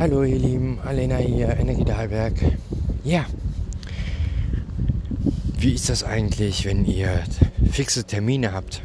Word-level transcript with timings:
Hallo 0.00 0.22
ihr 0.22 0.38
Lieben, 0.38 0.78
Alena 0.82 1.18
hier, 1.18 1.58
Energie 1.58 1.84
Dahlberg. 1.84 2.32
Ja, 3.04 3.26
wie 5.58 5.74
ist 5.74 5.90
das 5.90 6.04
eigentlich, 6.04 6.64
wenn 6.64 6.86
ihr 6.86 7.22
fixe 7.70 8.04
Termine 8.04 8.54
habt 8.54 8.80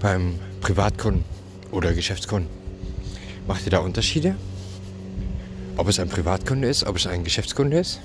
beim 0.00 0.40
Privatkunden 0.60 1.24
oder 1.70 1.92
Geschäftskunden? 1.92 2.50
Macht 3.46 3.64
ihr 3.64 3.70
da 3.70 3.78
Unterschiede? 3.78 4.34
Ob 5.76 5.86
es 5.86 6.00
ein 6.00 6.08
Privatkunde 6.08 6.66
ist, 6.66 6.82
ob 6.82 6.96
es 6.96 7.06
ein 7.06 7.22
Geschäftskunde 7.22 7.78
ist? 7.78 8.00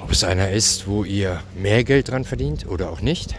Ob 0.00 0.10
es 0.10 0.24
einer 0.24 0.50
ist, 0.50 0.88
wo 0.88 1.04
ihr 1.04 1.40
mehr 1.54 1.84
Geld 1.84 2.08
dran 2.08 2.24
verdient 2.24 2.66
oder 2.66 2.90
auch 2.90 3.02
nicht? 3.02 3.36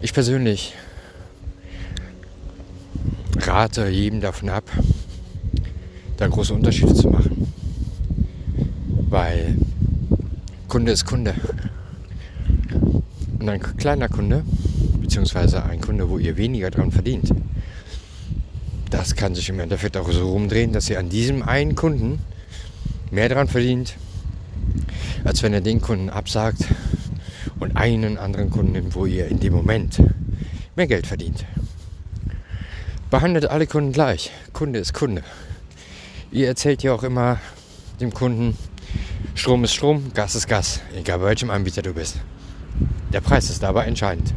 Ich 0.00 0.14
persönlich 0.14 0.74
rate 3.46 3.88
jedem 3.88 4.20
davon 4.20 4.48
ab, 4.48 4.64
da 6.16 6.28
große 6.28 6.54
Unterschiede 6.54 6.94
zu 6.94 7.08
machen. 7.08 7.52
Weil 9.08 9.56
Kunde 10.68 10.92
ist 10.92 11.04
Kunde. 11.04 11.34
Und 13.38 13.48
ein 13.48 13.60
kleiner 13.60 14.08
Kunde, 14.08 14.44
beziehungsweise 15.00 15.64
ein 15.64 15.80
Kunde, 15.80 16.08
wo 16.08 16.18
ihr 16.18 16.36
weniger 16.36 16.70
dran 16.70 16.92
verdient, 16.92 17.32
das 18.90 19.14
kann 19.14 19.34
sich 19.34 19.48
im 19.48 19.60
Endeffekt 19.60 19.96
auch 19.96 20.10
so 20.10 20.30
rumdrehen, 20.30 20.72
dass 20.72 20.90
ihr 20.90 20.98
an 20.98 21.08
diesem 21.08 21.42
einen 21.42 21.74
Kunden 21.74 22.20
mehr 23.10 23.28
dran 23.28 23.48
verdient, 23.48 23.94
als 25.24 25.42
wenn 25.42 25.52
ihr 25.52 25.60
den 25.60 25.80
Kunden 25.80 26.10
absagt 26.10 26.66
und 27.60 27.76
einen 27.76 28.18
anderen 28.18 28.50
Kunden 28.50 28.72
nimmt, 28.72 28.94
wo 28.94 29.06
ihr 29.06 29.26
in 29.28 29.40
dem 29.40 29.52
Moment 29.52 30.02
mehr 30.76 30.86
Geld 30.86 31.06
verdient. 31.06 31.44
Behandelt 33.10 33.50
alle 33.50 33.66
Kunden 33.66 33.90
gleich. 33.90 34.30
Kunde 34.52 34.78
ist 34.78 34.94
Kunde. 34.94 35.24
Ihr 36.30 36.46
erzählt 36.46 36.84
ja 36.84 36.94
auch 36.94 37.02
immer 37.02 37.38
dem 38.00 38.14
Kunden, 38.14 38.56
Strom 39.34 39.64
ist 39.64 39.74
Strom, 39.74 40.12
Gas 40.14 40.36
ist 40.36 40.46
Gas, 40.46 40.80
egal 40.96 41.18
bei 41.18 41.24
welchem 41.24 41.50
Anbieter 41.50 41.82
du 41.82 41.92
bist. 41.92 42.20
Der 43.12 43.20
Preis 43.20 43.50
ist 43.50 43.64
dabei 43.64 43.86
entscheidend. 43.86 44.32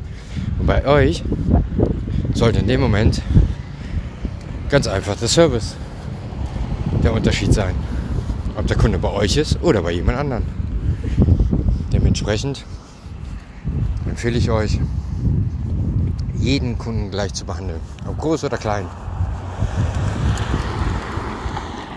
Und 0.58 0.66
bei 0.66 0.88
euch 0.88 1.24
sollte 2.34 2.60
in 2.60 2.68
dem 2.68 2.82
Moment 2.82 3.22
ganz 4.70 4.88
einfach 4.88 5.18
der 5.18 5.28
Service 5.28 5.76
der 7.04 7.14
Unterschied 7.14 7.54
sein. 7.54 7.76
Ob 8.58 8.66
der 8.66 8.78
Kunde 8.78 8.98
bei 8.98 9.12
euch 9.12 9.38
ist 9.38 9.62
oder 9.62 9.84
bei 9.84 9.92
jemand 9.92 10.18
anderen. 10.18 10.46
Dementsprechend 11.92 12.66
empfehle 14.10 14.40
ich 14.40 14.50
euch, 14.50 14.80
jeden 16.44 16.78
Kunden 16.78 17.10
gleich 17.10 17.34
zu 17.34 17.46
behandeln, 17.46 17.80
ob 18.06 18.18
groß 18.18 18.44
oder 18.44 18.58
klein. 18.58 18.86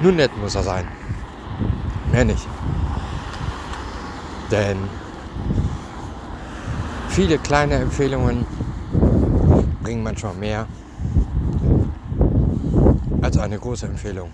Nur 0.00 0.12
nett 0.12 0.30
muss 0.36 0.54
er 0.54 0.62
sein. 0.62 0.86
Mehr 2.12 2.24
nicht. 2.24 2.46
Denn 4.52 4.78
viele 7.08 7.38
kleine 7.38 7.74
Empfehlungen 7.74 8.46
bringen 9.82 10.04
manchmal 10.04 10.34
mehr 10.34 10.66
als 13.22 13.36
eine 13.38 13.58
große 13.58 13.86
Empfehlung. 13.86 14.30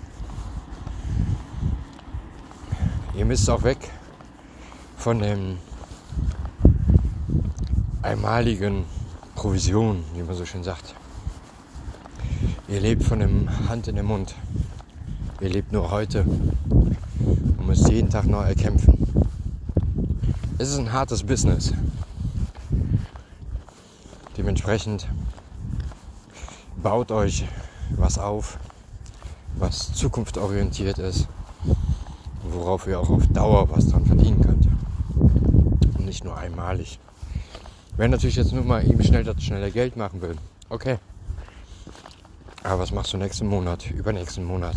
Ihr 3.14 3.24
müsst 3.24 3.48
auch 3.48 3.62
weg 3.62 3.78
von 4.98 5.20
dem 5.20 5.56
einmaligen 8.02 8.84
Provision, 9.42 10.04
wie 10.14 10.22
man 10.22 10.36
so 10.36 10.46
schön 10.46 10.62
sagt. 10.62 10.94
Ihr 12.68 12.78
lebt 12.78 13.02
von 13.02 13.18
dem 13.18 13.68
Hand 13.68 13.88
in 13.88 13.96
den 13.96 14.06
Mund. 14.06 14.36
Ihr 15.40 15.48
lebt 15.48 15.72
nur 15.72 15.90
heute 15.90 16.24
und 16.70 17.66
müsst 17.66 17.88
jeden 17.88 18.08
Tag 18.08 18.26
neu 18.26 18.44
erkämpfen. 18.44 19.26
Es 20.58 20.68
ist 20.68 20.78
ein 20.78 20.92
hartes 20.92 21.24
Business. 21.24 21.74
Dementsprechend 24.38 25.08
baut 26.80 27.10
euch 27.10 27.44
was 27.96 28.18
auf, 28.18 28.60
was 29.56 29.92
zukunftsorientiert 29.92 31.00
ist, 31.00 31.26
worauf 32.44 32.86
ihr 32.86 33.00
auch 33.00 33.10
auf 33.10 33.26
Dauer 33.26 33.68
was 33.70 33.88
dran 33.88 34.06
verdienen 34.06 34.40
könnt. 34.40 34.68
Und 35.98 36.06
nicht 36.06 36.22
nur 36.22 36.38
einmalig. 36.38 37.00
Wer 37.94 38.08
natürlich 38.08 38.36
jetzt 38.36 38.52
nur 38.52 38.64
mal 38.64 38.82
eben 38.84 39.02
schnell 39.04 39.22
das 39.22 39.42
schnelle 39.42 39.70
Geld 39.70 39.96
machen 39.96 40.22
will, 40.22 40.34
okay. 40.70 40.96
Aber 42.62 42.80
was 42.80 42.90
machst 42.90 43.12
du 43.12 43.18
nächsten 43.18 43.46
Monat, 43.46 43.90
übernächsten 43.90 44.44
Monat? 44.44 44.76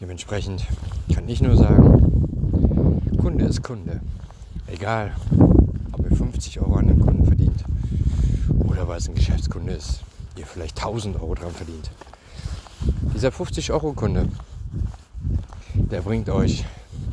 Dementsprechend 0.00 0.66
kann 1.14 1.28
ich 1.28 1.42
nur 1.42 1.56
sagen, 1.56 3.08
Kunde 3.18 3.44
ist 3.44 3.62
Kunde. 3.62 4.00
Egal, 4.66 5.14
ob 5.92 6.10
ihr 6.10 6.16
50 6.16 6.60
Euro 6.60 6.76
an 6.76 6.88
den 6.88 7.00
Kunden 7.00 7.26
verdient 7.26 7.64
oder 8.64 8.88
weil 8.88 8.98
es 8.98 9.08
ein 9.08 9.14
Geschäftskunde 9.14 9.72
ist, 9.72 10.00
ihr 10.38 10.46
vielleicht 10.46 10.78
1000 10.78 11.16
Euro 11.16 11.34
dran 11.34 11.50
verdient. 11.50 11.90
Dieser 13.14 13.32
50 13.32 13.70
Euro 13.70 13.92
Kunde, 13.92 14.28
der 15.74 16.00
bringt 16.00 16.30
euch, 16.30 16.64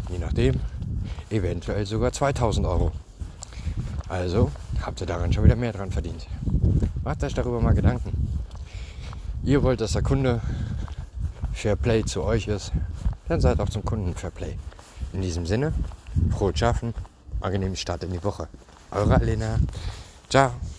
je 0.10 0.20
nachdem, 0.20 0.56
eventuell 1.34 1.86
sogar 1.86 2.14
2000 2.14 2.66
Euro. 2.66 2.92
Also 4.08 4.52
habt 4.82 5.02
ihr 5.02 5.08
daran 5.08 5.34
schon 5.34 5.44
wieder 5.44 5.56
mehr 5.56 5.74
dran 5.74 5.92
verdient. 5.92 6.28
Macht 7.04 7.24
euch 7.24 7.34
darüber 7.34 7.60
mal 7.60 7.74
Gedanken. 7.74 8.30
Ihr 9.44 9.64
wollt, 9.64 9.82
dass 9.82 9.94
der 9.94 10.04
Kunde 10.04 10.42
Fair 11.52 11.76
Play 11.76 12.06
zu 12.06 12.24
euch 12.24 12.48
ist, 12.48 12.72
dann 13.28 13.42
seid 13.42 13.60
auch 13.60 13.70
zum 13.70 13.84
Kunden 13.84 14.14
Fair 14.14 14.32
Play. 14.32 14.58
In 15.12 15.22
diesem 15.22 15.46
Sinne, 15.46 15.74
frohes 16.32 16.60
Schaffen, 16.60 16.94
angenehmen 17.42 17.76
Start 17.76 18.04
in 18.04 18.12
die 18.12 18.24
Woche. 18.24 18.48
Eure 18.92 19.16
Alena. 19.16 19.60
Ciao. 20.30 20.52